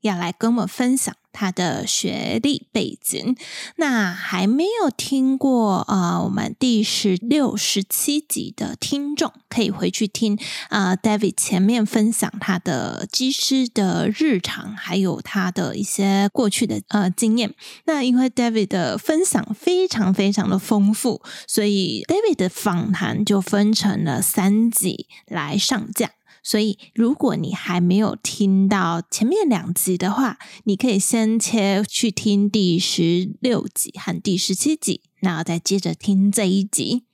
[0.00, 3.36] 要来跟我们分享他的学历背景。
[3.76, 17.54] 那还没有听过呃，我们第十六、十七集的听众可以回去听啊、David 前面分享他的机师的日常，还有他的一些过去的呃经验。
[17.84, 26.10] 那因为 David 的分享非常非常的丰富，所以 David 的访谈就分成了三集来上架。
[26.42, 37.04] 所以，如果你还没有听到前面两集的话，你可以先切去听第十六集和第十七集，然后再接着听这一集。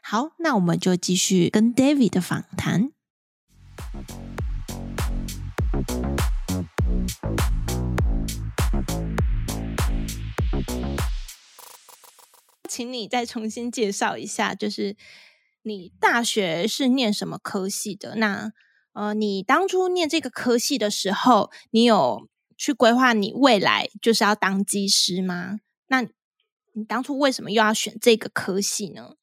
[0.00, 2.90] 好，那我们就继续跟 David 的访谈。
[12.68, 14.96] 请你再重新介绍一下，就是。
[15.66, 18.14] 你大学是念什么科系的？
[18.14, 18.52] 那
[18.92, 25.58] 呃，你当初念这个科系的时候，你有去规划你未来就是要当机师吗？
[25.88, 29.16] 那你当初为什么又要选这个科系呢？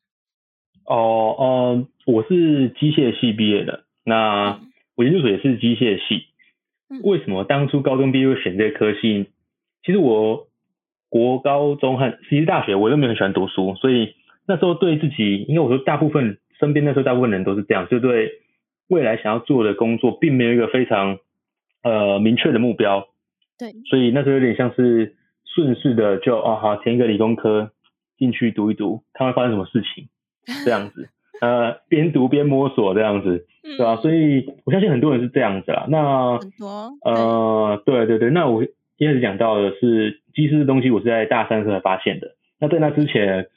[0.83, 4.59] 哦，呃，我是机械系毕业的，那
[4.95, 6.25] 我研究所也是机械系。
[6.89, 6.99] 嗯。
[7.03, 9.29] 为什么当初高中毕业会选这个科系？
[9.85, 10.49] 其实我
[11.07, 14.13] 国高中和其实大学我都没有很喜欢读书，所以。
[14.45, 18.31] 那时候对自己，因为我说大部分身边那时候大部分人都是这样，就对
[18.89, 21.17] 未来想要做的工作，并没有一个非常
[21.81, 23.07] 呃明确的目标。
[23.57, 27.71] 对，所以那时候有点像是顺势的就，就哦好填一个理工科
[28.17, 30.09] 进去读一读，看会发生什么事情
[30.65, 31.07] 这样子。
[31.41, 33.95] 呃，边读边摸索这样子，对吧？
[33.97, 35.85] 所以我相信很多人是这样子啦。
[35.89, 42.35] 那很多呃，对对对，那我一开始讲到的是机师的东西，我是在大三时才发现的。
[42.59, 43.47] 那在那之前。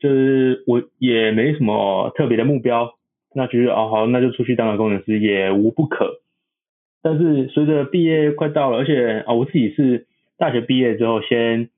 [0.00, 2.98] 就是我也没什么特别的目标，
[3.34, 6.22] 那觉得哦好，那就出去当个工程师也无不可。
[7.02, 10.06] 但是随着毕业快到了，而且啊、哦，我自己是
[10.38, 11.68] 大学毕业之后先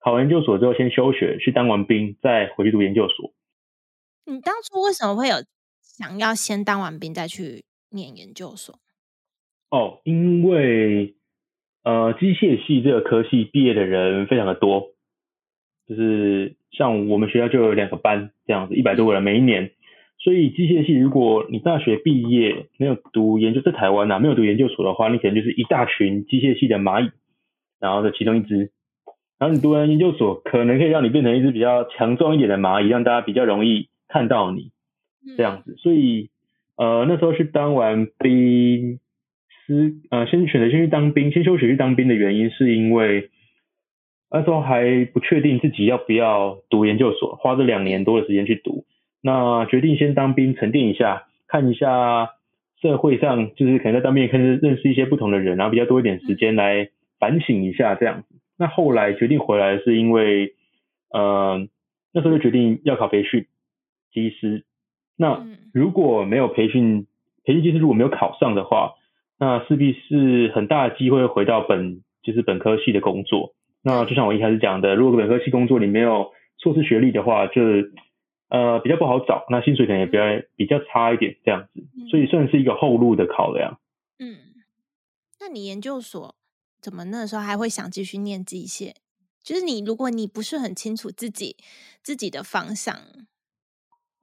[0.00, 3.32] 考完研究所之后先休学去当完兵，再回去读研究所。
[4.24, 5.36] 你当初为什么会有
[5.80, 8.74] 想要先当完兵再去念研究所？
[9.70, 11.14] 哦，因为
[11.84, 14.95] 呃机械系这个科系毕业的人非常的多。
[15.88, 19.70] 就是像我们学校就有两个班这样子，一百多个人每一年，
[20.18, 27.10] 所以机械系如果你大学毕业没有读研究，在台湾呐、啊、没有读研究所的话，你可能就是一大群机械系的蚂蚁，
[27.80, 28.70] 然后的其中一只，
[29.38, 34.72] 然后你读完研究所，可能可以让你变成一只比较强壮一点的蚂蚁，让大家比较容易看到你
[35.36, 35.76] 这样子。
[35.76, 36.30] 所以
[36.76, 38.98] 呃那时候去当完兵，
[39.66, 43.30] 是呃先选择先去当兵，先休学去当兵的原因是因为。
[44.30, 48.84] 那时候还不确定自己要不要读研究所，花这两年多的时间去读。
[49.22, 52.30] 那决定先当兵沉淀一下，看一下
[52.80, 58.36] 社会上就是可能在当兵可以认识一些不同的人，然后比较多一点时间来反省一下这样子。
[58.58, 60.54] 那后来决定回来是因为，
[61.12, 61.66] 呃，
[62.12, 63.46] 那时候就决定要考培训
[64.12, 64.64] 机师。
[65.16, 67.06] 那如果没有培训
[67.44, 68.92] 培训机师，如果没有考上的话，
[69.38, 73.52] 那势必是很大的机会回到本就是本科系的工作。
[73.86, 77.62] 那就像我一开始讲的，如果本科系工作你没有硕士学历的话，就
[78.48, 80.22] 呃比较不好找，那薪水可能也比较
[80.56, 83.78] 比较差一点这样子，所以算是一个后路的考量。
[84.18, 84.58] 嗯，
[85.40, 86.34] 那你研究所
[86.80, 88.90] 怎么那时候还会想继续念机械？
[89.40, 91.54] 就是你如果你不是很清楚自己
[92.02, 92.96] 自己的方向，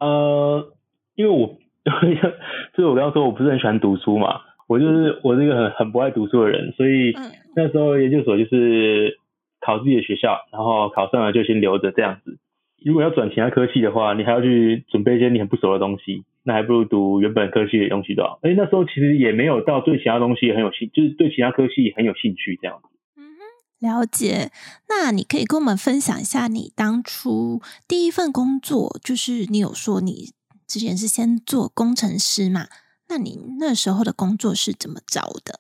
[0.01, 0.74] 呃，
[1.16, 1.57] 因为我
[2.75, 7.13] 就是我刚刚说我不是很喜欢读书嘛，我就是我是一个很很不爱读书的人，所以
[7.56, 9.18] 那时候研究所就是。
[9.65, 12.38] 考自己的学校，然后考上了就先留着这样子。
[12.83, 18.24] 如果要转其他科系的话，你还要去准备一些你很不熟的东西，那还不如读原本科系的东西的。
[18.42, 22.89] 哎，那时候其实也没有到对其他东西很有兴，就是对其他科系很有兴趣这样子。
[23.15, 24.51] 嗯哼，了解。
[24.89, 30.33] 那你可以跟我们分享一下你当初第一份工作，就是你有说你
[30.68, 32.68] 之前是先做工程师嘛？
[33.07, 35.59] 那你那时候的工作是怎么找的？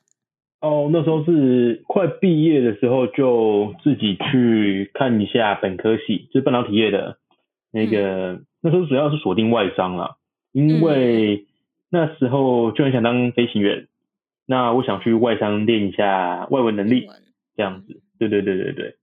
[0.63, 7.17] 哦，那时候是快毕业的时候，就自己去看一下本科系，就是半导体业的
[7.69, 8.35] 那个。
[8.35, 10.15] 嗯、那时候主要是锁定外商啦，
[10.53, 11.45] 因为
[11.89, 13.89] 那时候就很想当飞行员，
[14.47, 17.09] 那我想去外商练一下外文能力，
[17.57, 18.01] 这样子。
[18.17, 18.95] 对对对对对。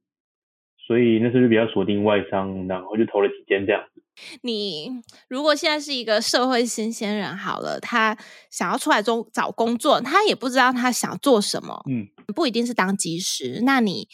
[0.87, 4.00] 所以那时候就比较锁定外商，然后就投了几间这样子。
[4.43, 4.91] 你
[5.29, 8.17] 如果现在是一个社会新鲜人，好了，他
[8.51, 13.61] 想要出来中找工作，他也不知道他想做什么，嗯，不一定是当技师。
[13.65, 14.09] 那你，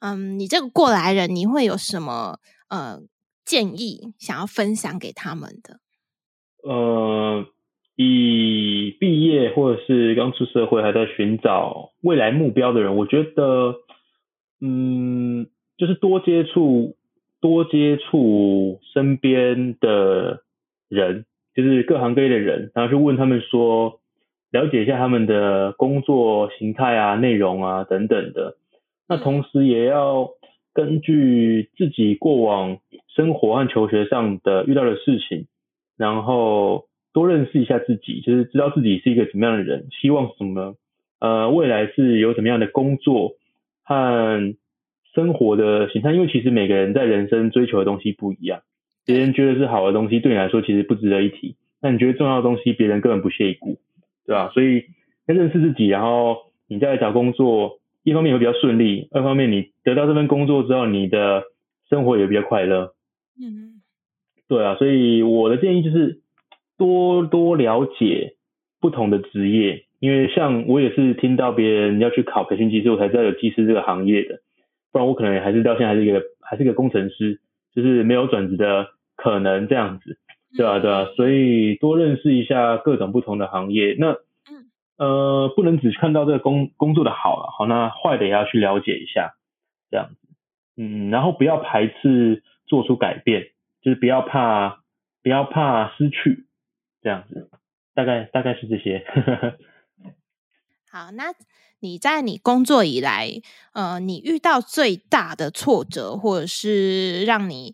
[0.00, 2.38] 嗯，你这个过来人，你会有什么
[2.68, 3.00] 呃
[3.44, 5.80] 建议想要分享给他们的？
[6.62, 7.46] 呃，
[7.96, 13.74] 以毕业或者是刚出社会还在寻找未来目标的人，我觉得，
[14.60, 15.46] 嗯。
[15.78, 16.96] 就是多接触，
[17.40, 20.42] 多接触身边的
[20.88, 21.24] 人，
[21.54, 24.00] 就是各行各业的人，然后去问他们说，
[24.50, 28.56] 了解一下他们的工作形态啊、内容啊等等的。
[29.08, 30.30] 那同时也要
[30.74, 32.78] 根据自己过往
[33.14, 35.46] 生活和求学上的遇到的事情，
[35.96, 40.74] 然后多认识一下自己，就是知道自己是一个什么样的人，希望什么，
[41.20, 43.34] 呃，未来是有什么样的工作
[43.84, 44.54] 和。
[45.18, 48.60] 生活的形态，因为其实每个人在人生追求的东西不一样，
[49.04, 51.56] 别人觉得是好的东西，对你来说其实不值得一提。
[51.82, 53.78] 那你觉得重要的东西，别人根本不屑一顾，
[54.24, 54.52] 对吧？
[54.54, 54.84] 所以
[55.26, 56.36] 先认识自己，然后
[56.68, 61.42] 你再来找工作，一方面会比较顺利，二方面你得到这份工作之后，你的
[61.90, 62.92] 生活也比较快乐。
[63.40, 63.82] 嗯，
[64.46, 66.20] 对啊，所以我的建议就是
[66.76, 68.34] 多多了解
[68.80, 74.38] 不同的职业，因为像我也是听到别人要去考培训机师，我才知道有技师这个行业的。
[74.90, 77.40] 不然我可能还是到现在还是一个还是一个工程师，
[77.74, 80.18] 就是没有转职的可能这样子，
[80.56, 83.96] 对啊对啊，所以多认识一下各种不同的行业。
[83.98, 84.16] 那
[84.96, 89.34] 呃不能只看到这个工工作的好了，好，那坏的也要去了解一下，
[89.90, 90.28] 这样子，
[90.76, 93.48] 嗯，然后不要排斥做出改变，
[93.82, 94.80] 就是不要怕
[95.22, 96.46] 不要怕失去，
[97.02, 97.48] 这样子，
[97.94, 99.04] 大概大概是这些。
[100.90, 101.32] 好，那。
[101.80, 103.40] 你在你工作以来，
[103.72, 107.72] 呃，你遇到最大的挫折，或者是让你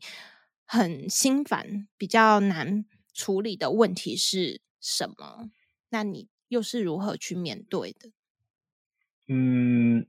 [0.66, 2.84] 很心烦、比较难
[3.14, 5.49] 处理的问题是什么？
[5.88, 8.11] 那你又是如何去面对的？
[9.26, 10.05] 嗯，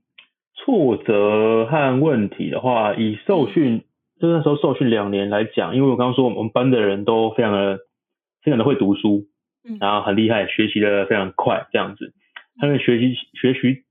[0.54, 3.82] 挫折和问题的话，以受训，
[4.20, 7.78] 就那时候受训两年来讲，因为我刚刚说我们班的人都非常的、
[8.42, 9.26] 非常的会读书，
[9.64, 12.12] 嗯，然后很厉害，学习的非常快，这样子，
[12.58, 13.82] 他的学习学习。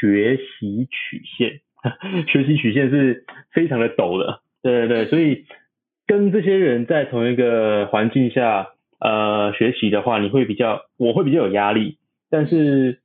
[0.00, 1.60] 学习曲线，
[2.26, 5.44] 学习曲线是非常的陡的，对对对，所以
[6.06, 8.68] 跟这些人在同一个环境下，
[8.98, 11.96] 呃，学习的话，你会比较，我会比较有压力，
[12.28, 12.98] 但是，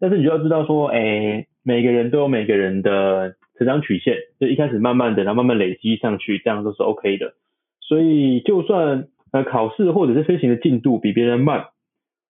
[0.00, 7.34] 但是你就要知道说，哎，每个人都有每个人的成长曲线，就一开始慢慢的，然后慢慢累积上去，这样都是 OK 的，
[7.80, 11.66] 所以就算呃考试或者是飞行的进度比别人慢。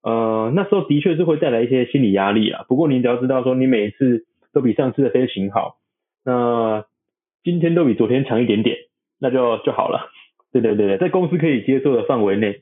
[0.06, 2.64] 呃，那时候的确是会带来一些心理压力啊。
[2.68, 5.78] 不过你只要知道说，你每一次都比上次的飞行好，
[6.24, 6.84] 那
[7.42, 8.76] 今天都比昨天强一点点，
[9.18, 10.08] 那就就好了。
[10.52, 12.60] 对对对对，在公司可以接受的范围内，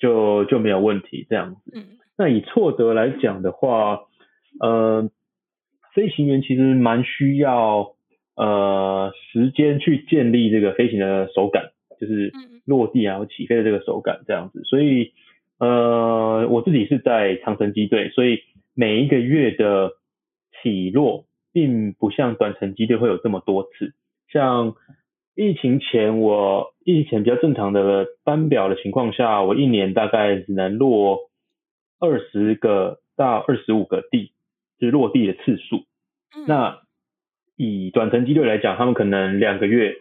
[0.00, 1.60] 就就没有问题这样子。
[1.72, 1.96] 嗯。
[2.18, 4.00] 那以挫折来讲的话，
[4.58, 5.08] 呃，
[5.94, 7.92] 飞行员其实蛮需要
[8.34, 11.70] 呃时间去建立这个飞行的手感，
[12.00, 12.32] 就是
[12.64, 15.12] 落地然后起飞的这个手感这样子，所以。
[15.60, 18.40] 呃，我自己是在长城机队，所以
[18.74, 19.92] 每一个月的
[20.62, 23.92] 起落，并不像短程机队会有这么多次。
[24.32, 24.74] 像
[25.34, 31.30] 疫情前我，我疫情前比较正常的班表的情况下，我一年大概只能落
[31.98, 34.32] 二十个到二十五个地，
[34.78, 35.84] 就是落地的次数。
[36.46, 36.80] 那
[37.56, 39.96] 以短程机队来讲，他们可能两个月。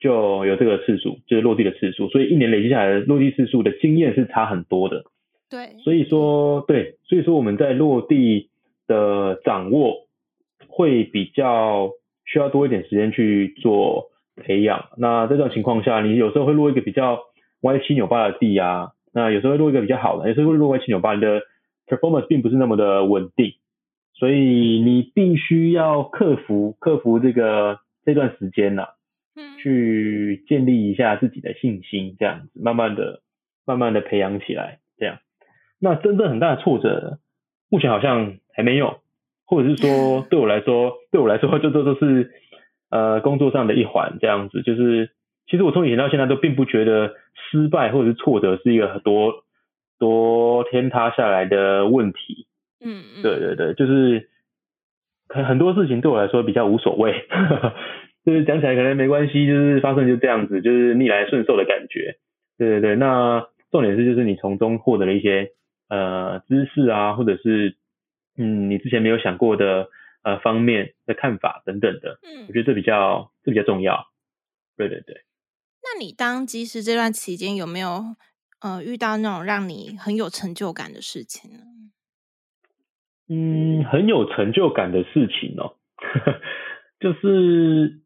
[0.00, 5.04] 就有这个次数，就是落地的次数，所以一年累积下来的落地次数的经验是差很多的。
[5.48, 8.50] 对，所以说对，所以说我们在落地
[8.86, 10.06] 的掌握
[10.68, 11.90] 会比较
[12.26, 14.86] 需要多一点时间去做培养。
[14.98, 17.20] 那在这种情况下，你有时候会落一个比较
[17.62, 21.42] 歪七扭八的地啊，那有时候会落一个比较好的，有时候会落歪七扭八，你的
[21.86, 23.52] performance 并不是那么的稳定，
[24.14, 28.88] 所以你必须要克服克服这个这段时间呐、啊。
[29.58, 33.22] 去建立一下自己的信心，这样子，慢慢的、
[33.66, 35.18] 慢慢的培养起来，这样。
[35.80, 37.18] 那真正很大的挫折，
[37.68, 39.00] 目前好像还没有，
[39.46, 42.30] 或者是说， 对我来说，对我来说，这都都是
[42.90, 44.62] 呃工作上的一环，这样子。
[44.62, 45.10] 就是，
[45.46, 47.14] 其实我从以前到现在都并不觉得
[47.50, 49.44] 失败或者是挫折是一个很多
[49.98, 52.46] 多天塌下来的问题。
[52.80, 53.22] 嗯嗯。
[53.22, 54.28] 对对对，就是
[55.28, 57.26] 很很多事情对我来说比较无所谓。
[58.24, 62.18] 就是讲起来可能没关系，就是发生就这样子，就是逆来顺受的感觉。
[62.56, 65.52] 对对对，那重点是就是你从中获得了一些
[65.88, 67.76] 呃知识啊，或者是
[68.36, 69.88] 嗯你之前没有想过的
[70.22, 72.18] 呃方面的看法等等的。
[72.22, 74.06] 嗯，我觉得这比较这比较重要。
[74.76, 75.22] 对对对。
[75.82, 78.16] 那你当机师这段期间有没有
[78.60, 81.58] 呃遇到那种让你很有成就感的事情呢？
[83.28, 85.76] 嗯，很有成就感的事情哦，
[87.00, 88.00] 就是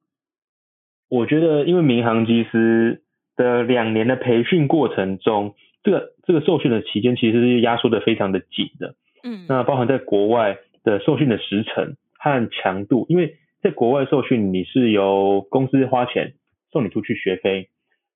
[1.08, 3.02] 我觉得因为民航机师
[3.36, 8.94] 的两年的培训过程中，这个这个受训的期间其实是压缩的非常的紧的。
[9.24, 16.34] 嗯，那包含在国外的受训的时程和强度，因为在国外受训你是由公司花钱。
[16.70, 17.70] 送你出去学飞，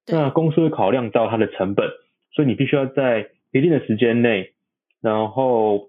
[0.07, 1.89] 那公司会考量到它的成本，
[2.35, 4.51] 所以你必须要在一定的时间内，
[5.01, 5.89] 然后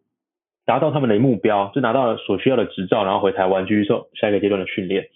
[0.66, 5.10] 达到他们的目标，就拿到了所需要的执照，然后回台湾继续受下一个阶段的训练。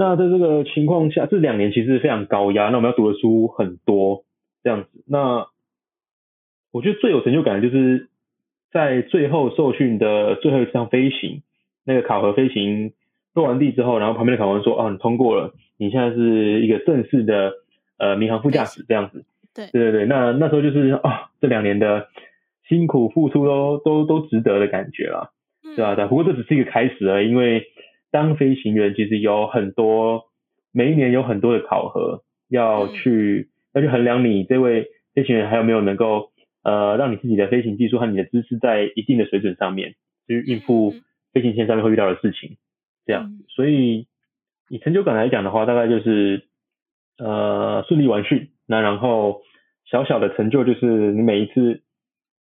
[0.00, 4.24] 那在这个情况下，这两年其实非常高压，那我们要读的书很多，
[4.64, 5.04] 这样子。
[5.06, 5.46] 那
[6.72, 8.08] 我觉得最有成就感的就是
[8.72, 11.42] 在最后受训的最后一趟飞行，
[11.84, 12.92] 那个考核飞行。
[13.32, 17.52] 落完地之后，然后旁边的考官说：“啊，你通过了，你现在是一个正式的
[17.96, 22.08] 呃民航副驾驶这样子。”对对对对，那那时候就是啊、哦，这两年的
[22.68, 25.30] 辛苦付出都都都值得的感觉啦，
[25.76, 25.94] 对啊？
[25.94, 27.62] 对，不过这只是一个开始而已，因为
[28.10, 30.24] 当飞行员其实有很多，
[30.72, 36.30] 每一年有很多的考核要去、嗯、要去衡量你这位飞行员还有没有能够
[36.62, 39.94] 呃让你自己的飞行技术和你的知识在一定的水准上面，
[40.26, 40.94] 去应付
[41.32, 42.56] 飞行线上面会遇到的事情。
[43.06, 44.06] 这样，所以
[44.68, 46.44] 以成就感来讲的话，大概就是
[47.18, 49.42] 呃顺利完训，那然后
[49.86, 51.82] 小小的成就就是你每一次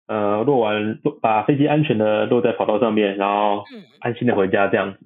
[0.07, 3.65] 呃落完落把飞机安全的落在跑道上面，然后
[4.01, 5.01] 安心的回家这样子。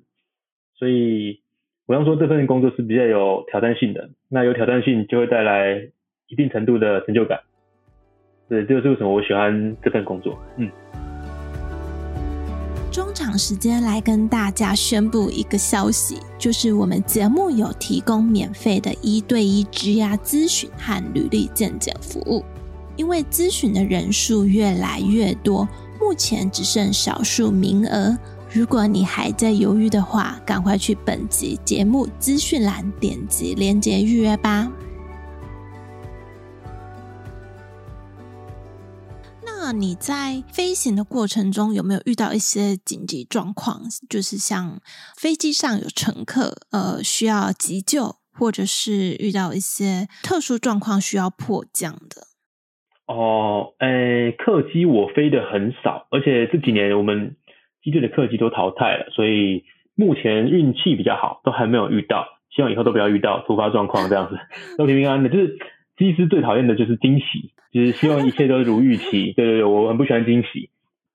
[0.76, 1.40] 所以
[1.86, 5.88] 我想说这份工作是比较有挑战性的，那有挑战性就会带来
[6.28, 7.40] 一定程度的成就感。
[8.48, 10.38] 对，这就是为什么我喜欢这份工作。
[10.56, 10.70] 嗯。
[12.90, 22.44] 中场时间来跟大家宣布一个消息，就是我们节目有提供免费的一对一职涯咨询和履历健检服务。
[22.96, 25.68] 因为咨询的人数越来越多，
[26.00, 28.16] 目前只剩少数名额。
[28.54, 34.70] 如果你还在犹豫的话，赶快去本集节目资讯栏点击链接预约吧。
[39.44, 43.82] 那你在飞行的过程中有没有遇到一些紧急状况？
[44.08, 44.78] 就是像
[45.16, 52.28] 飞机上有乘客，呃，需要急救，或者是遇到一些特殊状况需要迫降的？
[53.06, 57.36] 哦，诶，客机我飞的很少，而且这几年我们
[57.84, 59.62] 机队的客机都淘汰了，所以
[59.94, 62.26] 目前运气比较好，都还没有遇到。
[62.50, 64.38] 希望以后都不要遇到突发状况这样子，
[64.78, 65.28] 都平平安安的。
[65.28, 65.58] 就是
[65.96, 67.52] 机师最讨厌的就是惊喜。
[67.72, 70.70] 就是希望一切都如预期， 对对对，我很不喜欢惊喜。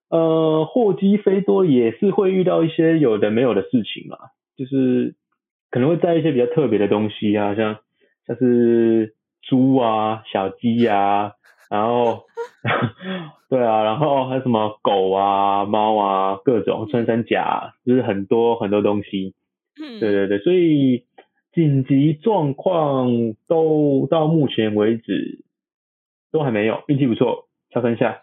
[0.09, 4.17] 呃，货机飞多也是会遇到一些有的没有的事情嘛，
[4.57, 5.15] 就是
[5.71, 7.77] 可能会带一些比较特别的东西啊，像
[8.27, 11.31] 像是猪啊、小鸡呀、啊，
[11.69, 12.25] 然后
[13.49, 19.33] 对啊，然后还有什么狗啊、猫啊，各种穿山甲，就是很多很多东西。
[19.81, 21.05] 嗯，对对对，所以
[21.53, 23.09] 紧急状况
[23.47, 25.43] 都到目前为止。
[26.31, 28.21] 都还没有，运气不错，敲三下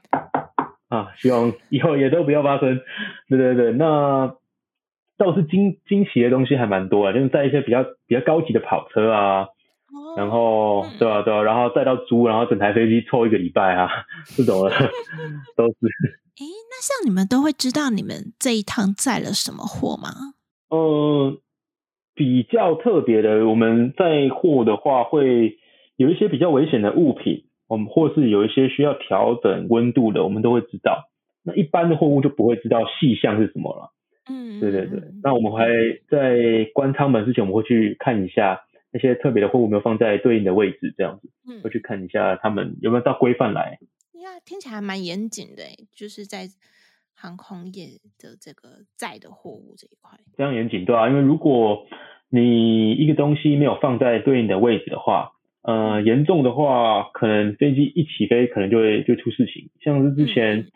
[0.89, 1.11] 啊！
[1.17, 2.81] 希望以后也都不要发生。
[3.29, 4.37] 对对对，那
[5.19, 9.49] 倒是惊惊喜的东西还蛮多啊，就是在一些比较比较高级的跑车啊，哦、
[10.17, 13.89] 然后对啊对啊，然后再到租，然后整台飞机凑一个礼拜啊，
[14.37, 14.71] 这种的
[15.57, 15.77] 都是。
[16.39, 20.09] 诶，那像你们都会知道你们这一趟载了什么货吗？
[20.71, 21.39] 嗯，
[22.15, 25.59] 比较特别的，我们载货的话会
[25.97, 27.45] 有一些比较危险的物品。
[27.69, 31.09] 我们或是有一些需要调整温度的，我们都会知道。
[31.43, 33.91] 那一般的货物就不会知道细项是什么了。
[34.31, 35.03] 嗯，对对对。
[35.23, 35.67] 那我们还
[36.09, 38.61] 在关舱门之前，我们会去看一下
[38.93, 41.31] 那些特别的货物没有放在对应的位置，这样子。
[41.49, 43.79] 嗯，会去看一下他们有没有到规范来。
[44.15, 45.63] 呀，听起来还蛮严谨的，
[45.95, 46.49] 就是在
[47.15, 47.87] 航空业
[48.19, 50.19] 的这个载的货物这一块。
[50.37, 51.87] 非常严谨，对啊，因为如果
[52.29, 55.33] 你一个东西没有放在对应的位置的话。
[55.69, 59.69] 呃，严重的话，可能飞机一起飞，可能就会就出事情。
[59.81, 60.69] 像是之前，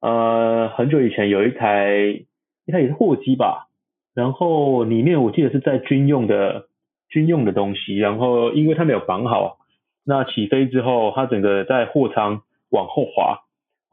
[0.00, 2.24] 呃，很久以前有一台，
[2.64, 3.68] 一台也是货机吧，
[4.14, 6.66] 然后里面我记得是在军用的
[7.08, 9.58] 军用的东西，然后因为它没有绑好，
[10.04, 13.40] 那起飞之后，它整个在货舱往后滑，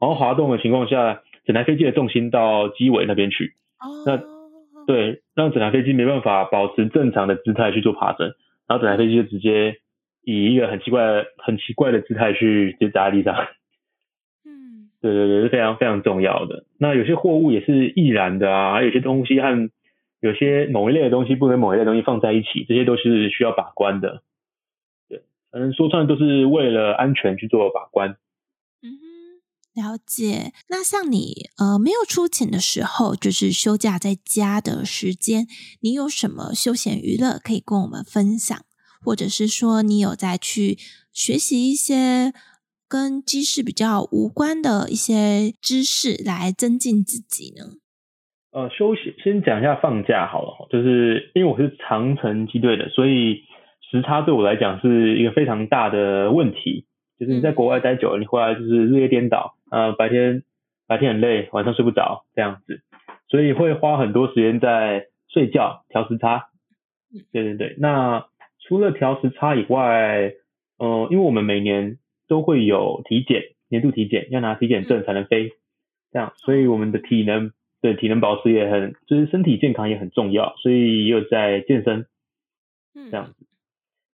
[0.00, 3.54] 然后滑动的情况下，整台飞机的重心到机尾那边去，
[4.06, 4.20] 那
[4.86, 8.34] 对，让整台飞机没办法保持正常的姿态去做爬升，
[8.66, 9.76] 然后整台飞机就直接。
[10.26, 13.34] 以一个很奇怪、很奇怪的姿态去就砸地上，
[14.46, 16.64] 嗯，对对对，是非常非常重要的。
[16.80, 19.68] 那有些货物也是易燃的啊，还有些东西和
[20.24, 24.22] 有些某一类的东西不跟某一类的东西放在一起，这些都是需要把关的。
[25.06, 28.16] 对，反正说穿都是为了安全去做把关。
[28.80, 28.88] 嗯，
[29.74, 30.54] 了解。
[30.70, 35.46] 那像你呃没有出勤的时候，就是休假在家的时间，
[35.82, 38.58] 你有什么休闲娱乐可以跟我们分享？
[39.02, 40.78] 或者是说你有在去
[41.12, 42.32] 学习一些
[42.88, 47.74] 跟机师比较无关的一些知识来增进自己呢？
[48.54, 53.42] 呃，休息先讲一下放假好了，就是因为我是长城机队的，所以
[53.90, 56.86] 时差对我来讲是一个非常大的问题。
[57.18, 60.44] 就是你在国外待久了，你回来就是日夜颠倒，呃，白天
[60.86, 62.80] 白天很累，晚上睡不着这样子，
[63.28, 66.44] 所以会花很多时间在睡觉调时差。
[67.32, 68.26] 对对对，那
[68.60, 70.32] 除了调时差以外，
[70.78, 75.50] 呃，因为我们每年都会有体检，年度体检要拿体检证才能飞，
[76.12, 77.50] 这样，所以我们的体能。
[77.84, 82.06] 对，体能保持也很，就是身体健康也很重要，所以也有在健身，
[82.94, 83.34] 这样子。
[83.38, 83.46] 嗯、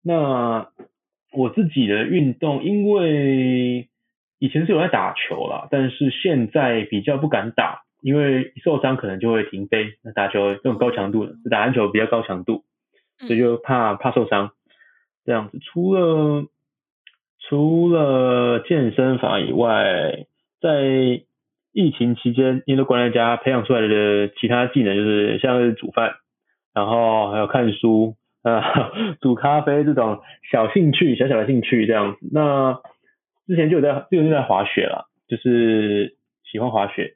[0.04, 0.70] 那
[1.34, 3.90] 我自己的运动，因为
[4.40, 9.96] 以前是有在打球啦，但是现在比较不敢打，因为一受伤可能就会停飞。
[10.02, 12.64] 那打球这种高强度的，是打篮球比较高强度，
[13.20, 14.52] 所以就怕怕受伤，
[15.26, 15.60] 这样子。
[15.60, 16.46] 除了
[17.50, 20.26] 除了健身房以外，
[20.62, 21.22] 在
[21.78, 26.16] 疫情期间，因为都关在家，培养出来的其他技能就是像是煮饭，
[26.74, 28.92] 然后还有看书， 啊，
[29.22, 30.20] 煮咖啡这种
[30.52, 32.28] 小兴趣，小小的兴趣这样子。
[32.34, 32.80] 那
[33.46, 36.16] 之前就有在，就有在滑雪了，就是
[36.52, 37.14] 喜欢滑雪，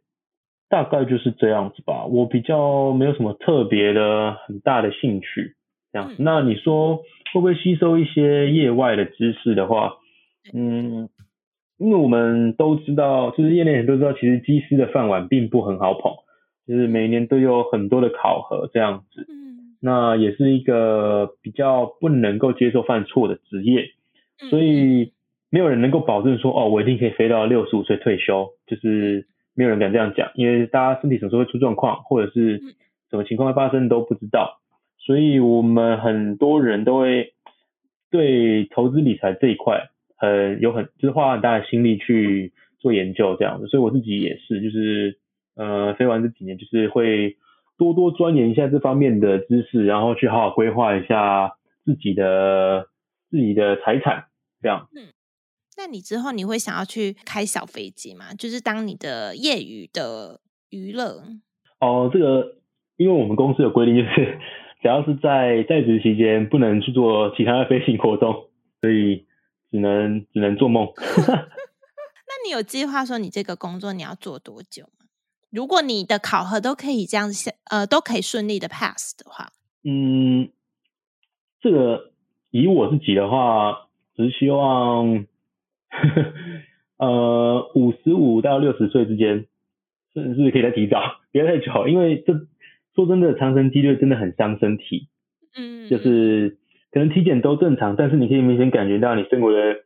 [0.69, 2.05] 大概就是这样子吧。
[2.05, 5.55] 我比较没有什么特别的很大的兴趣，
[5.91, 6.17] 这样子。
[6.19, 6.97] 那你说
[7.33, 9.93] 会不会吸收一些业外的知识的话，
[10.53, 11.09] 嗯。
[11.81, 16.13] 因为我们都知道，就是业内人都知道，其实机师的饭碗并不很好捧，
[16.67, 19.25] 就是每年都有很多的考核这样子。
[19.27, 19.77] 嗯。
[19.81, 23.87] 那也是一个比较不能够接受犯错的职业，
[24.51, 25.13] 所以
[25.49, 32.61] 没有人能够保证说，哦，我一定可以飞到六十五岁退休，就是没有人敢这样讲，因为大家身体什么时候会出状况，或者是
[33.09, 34.59] 什么情况会发生都不知道，
[34.99, 37.33] 所以我们很多人都会
[38.11, 39.87] 对投资理财这一块。
[40.21, 45.17] 呃，有很就是花很大的心力去做研究这样子，所以我自己也是，就是
[45.55, 47.37] 呃飞完这几年，就是会
[47.75, 51.53] 多多钻研一下这方面的知识，然后去好好规划一下
[51.83, 52.85] 自己的
[53.31, 54.25] 自己的财产
[54.61, 54.87] 这样。
[54.95, 55.09] 嗯，
[55.75, 58.33] 那你之后你会想要去开小飞机吗？
[58.37, 61.23] 就是当你的业余的娱乐？
[61.79, 62.57] 哦，这个
[62.97, 64.37] 因为我们公司有规定，就是
[64.83, 68.49] 只要是在在职期间不能去做其他的飞行活动，
[68.81, 69.25] 所以。
[69.71, 70.87] 只能只能做梦。
[71.27, 75.07] 那你有计划说你这个工作你要做多久吗？
[75.49, 79.51] 如果你的考核都可以这样子，呃，都可以顺利的 pass 的话，
[79.83, 80.49] 嗯，
[81.61, 82.11] 这个
[82.51, 85.25] 以我自己的话，只是希望，
[86.97, 89.45] 呃，五十五到六十岁之间，
[90.13, 91.01] 甚至可以再提早，
[91.33, 92.33] 不要太久，因为这
[92.95, 95.09] 说真的，长生机队真的很伤身体，
[95.55, 96.59] 嗯，就是。
[96.91, 99.77] 可能体检都正常，但是你可以明显感觉到你生活的，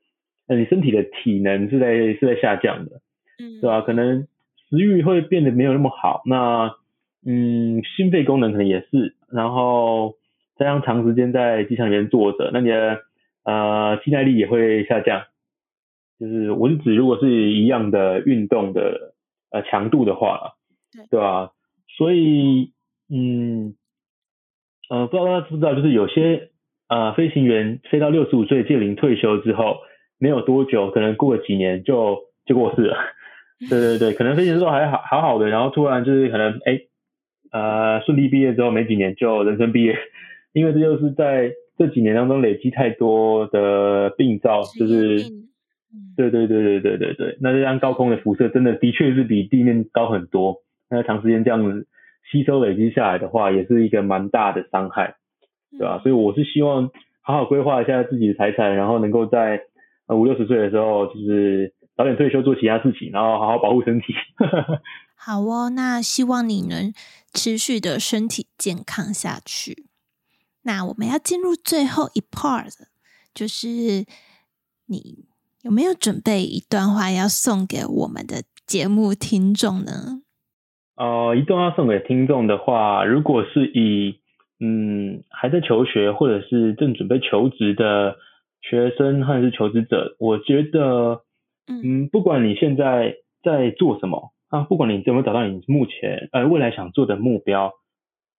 [0.47, 3.01] 呃，你身体的体能是在是在下降的，
[3.37, 3.81] 嗯，对吧？
[3.81, 4.27] 可能
[4.69, 6.75] 食欲会变得没有那么好，那
[7.23, 10.15] 嗯，心肺功能可能也是，然后
[10.57, 13.01] 加上长时间在机场里面坐着，那你的
[13.43, 15.25] 呃肌耐力也会下降。
[16.19, 19.13] 就是我是指，如果是一样的运动的
[19.51, 20.53] 呃强度的话，
[20.91, 21.51] 对，对吧？
[21.97, 22.71] 所以
[23.09, 23.75] 嗯
[24.89, 26.49] 呃，不知道大家知不知道，就是有些。
[26.87, 29.77] 呃，飞行员飞到六十五岁届龄退休之后，
[30.19, 32.95] 没有多久，可能过了几年就就过世了。
[33.69, 36.81] 对对对，可能飞行的时候还好好好的，然后突然就是可能哎，
[37.51, 39.97] 呃，顺利毕业之后没几年就人生毕业，
[40.53, 45.19] 因为这就是在这几年当中累积太多的病灶，就是，
[46.17, 50.57] 对对对对对对对，那这样高空的辐射真的的确是比地面高很多，
[50.89, 51.87] 那长时间这样子
[52.29, 55.15] 吸收累积下来的话，也是一个蛮大的伤害。
[55.77, 55.99] 对吧？
[56.03, 56.89] 所以我是希望
[57.21, 59.61] 好好规划一下自己的财产，然后能够在
[60.07, 64.13] 呃五六十岁的时候，就是早点退休做其他事情，然后好好保护身体。
[65.15, 66.93] 好哦，那希望你能
[67.33, 69.85] 持续的身体健康下去。
[70.63, 72.71] 那我们要进入最后一 part，
[73.33, 74.05] 就是
[74.87, 75.25] 你
[75.63, 80.21] 有没有准备一段话要送给我们的节目听众呢？
[80.95, 84.19] 呃，一段话送给听众的话，如果是以
[84.65, 88.15] 嗯，还在求学或者是正准备求职的
[88.61, 91.21] 学生或者是求职者，我觉得，
[91.67, 97.73] 嗯，不管你现在在做什么啊，不管你有没有找到你目前呃未来想做的目标，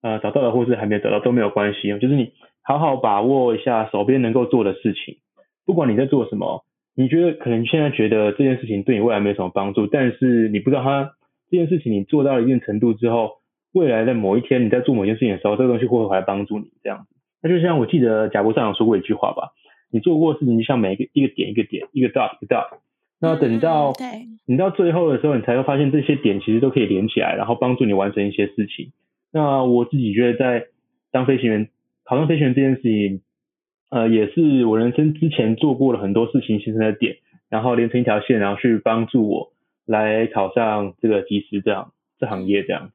[0.03, 5.19] 呃找到了或是还没有找到都没有关系，就是你好好把握一下手边能够做的事情，
[5.65, 6.65] 不管你在做什么，
[6.97, 11.13] 你觉得可能现在觉得这件事情对你未来没有什么帮助，但是你不知道它
[11.51, 13.35] 这件事情你做到了一定程度之后，
[13.77, 17.15] 未来的某一天你在做某件事情的时候，这个东西会不会来帮助你这样子。
[17.43, 19.53] 那就像我记得贾伯斯长说过一句话吧，
[19.93, 22.79] 你做过的事情就像每一个一个点一个点一个 dot 一个 dot，
[23.21, 23.93] 那等到
[24.47, 28.93] 你到最后的时候，你才会发现这些点其实都可以连起来，然后帮助你完成一些事情。
[29.31, 30.69] 那我自己觉得在
[31.13, 31.69] 当飞行员，
[32.05, 33.21] 考上飞行员这件事情，
[33.91, 37.17] 呃，也是我人生之前做过了很多事情形成的点，
[37.51, 39.53] 然后连成一条线，然后去帮助我
[39.85, 42.91] 来考上这个机师这样这行业这样。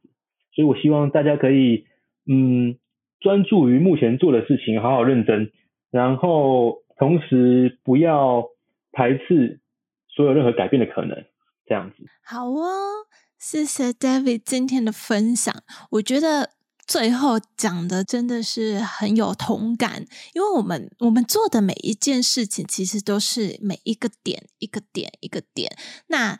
[0.54, 1.86] 所以我希望大家可以
[2.28, 2.78] 嗯。
[3.24, 5.52] 专注于目前做的事情，好好认真，
[5.92, 8.46] 然后同时不要
[8.92, 9.60] 排斥
[10.08, 11.24] 所有任何改变的可能，
[11.68, 12.04] 这样子。
[12.26, 13.06] 好哦，
[13.38, 15.54] 谢谢 David 今天的分享。
[15.92, 16.50] 我觉得
[16.88, 25.72] 最后讲的真的是很有同感，因为我们我们做的每一件事情，其实都是每一个点一个点一个点。
[26.08, 26.40] 那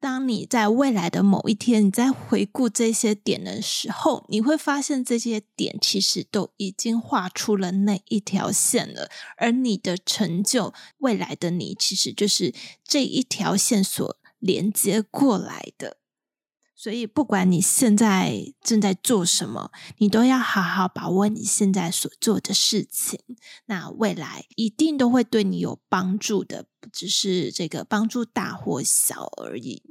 [0.00, 15.98] 当你在未来的某一天，你在回顾这些点的时候，你会发现这些点其实都已经画出了那一条线了，而你的成就，未来的你，其实就是这一条线所连接过来的。
[16.82, 23.20] 所以，不管你现在正在做什么，你都要好好把握你现在所做的事情。
[23.66, 29.82] 那未来一定都会对你有帮助的，不只是这个帮助大或小而已。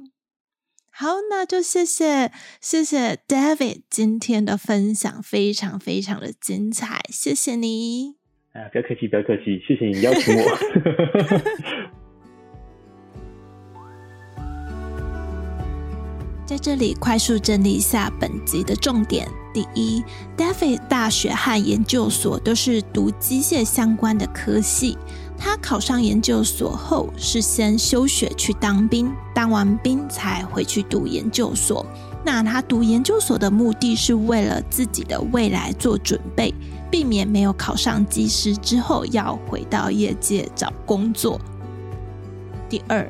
[0.89, 8.15] 好，那就谢谢谢谢 David 今天的分享，非常非常的精彩，谢谢你。
[8.53, 11.89] 啊，不要客气，不要客气，谢谢你邀请我。
[16.49, 20.03] 在这里快速整理一下本集的重点：第一
[20.35, 24.97] ，David 大学和研究所都是读机械相关的科系。
[25.37, 31.85] 他考上研究所后，是先休学去当兵，当完兵才回去读研究所。
[32.25, 36.51] 那他读研究所的目的是为了自己的未来做准备，
[36.89, 41.39] 避免没有考上技师之后要回到业界找工作。
[42.67, 43.07] 第二。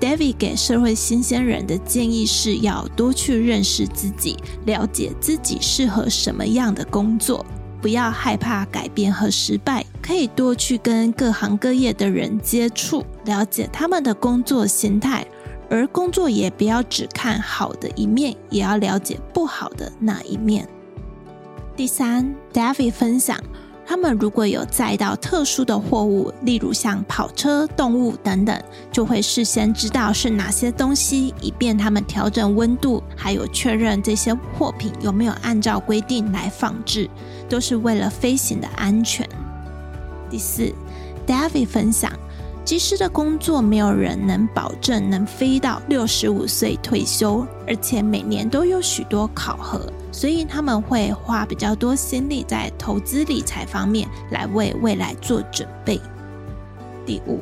[0.00, 7.44] David 给社会新鲜人的建议是要多去认识自己，了解自己适合什么样的工作，
[7.82, 15.26] 不要害怕改变和失败，可以多去跟各行各业的人接触，了解他们的工作形态，
[15.68, 20.68] 而工作也不要只看好的一面，也要了解不好的那一面。
[21.76, 23.36] 第三，David 分享。
[23.88, 37.08] 他们如果有载到特殊的货物，例如像跑车、动物等等，就会事先知道是哪些东西，以便他们调整温度，还有确认这些货品有没有按照规定来放置，
[37.48, 39.26] 都是为了飞行的安全。
[40.28, 40.70] 第四
[41.26, 42.12] ，David 分享。
[42.66, 56.00] 机师的工作没有人能保证能飞到六十五岁退休，而且每年都有许多考核，所以他们会花比较多心力在投资理财方面，来为未来做准备。
[57.06, 57.38] 第五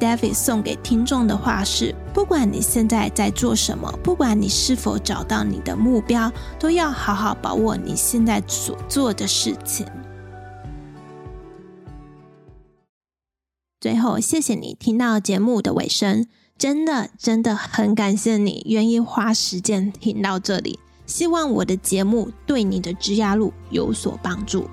[0.00, 9.86] ，David 送给听众的话是：不管你现在在做什么，不管你是否找到你的目标，都要好好把握你现在所做的事情。
[13.80, 16.26] 最后，谢谢你听到节目的尾声，
[16.58, 20.80] 真的真的很感谢你愿意花时间听到这里。
[21.10, 24.70] 希望我的节目对你的职涯路有所帮助。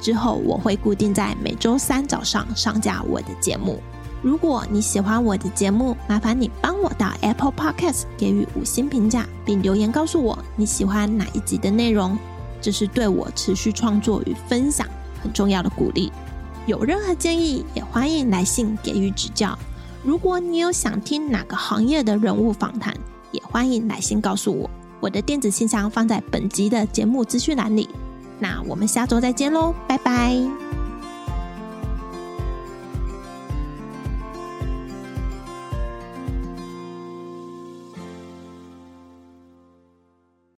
[0.00, 3.80] 之后我会固定在每周三早上上架我的节目。
[4.22, 12.16] 如果你喜欢我的节目，麻烦你帮我到 Apple Podcast 给予五星评价，并留言告诉我你喜欢哪一集的内容，
[12.60, 14.86] 这是对我持续创作与分享
[15.20, 16.12] 很重要的鼓励。
[16.64, 19.58] 有任何建议，也欢迎来信给予指教。
[20.04, 22.96] 如果你有想听哪个行业的人物访谈，
[23.32, 24.70] 也欢迎来信告诉我。
[25.02, 27.88] 我的电子信箱放在本集的节目资讯栏里。
[28.38, 30.61] 那我们下周再见喽，拜拜。